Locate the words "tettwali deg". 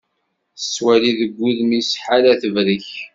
0.59-1.31